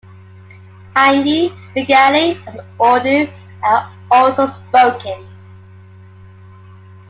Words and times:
Hindi, 0.95 1.53
Bengali, 1.75 2.35
and 2.47 2.61
Urdu 2.79 3.31
are 3.61 3.93
also 4.09 4.47
spoken. 4.47 5.27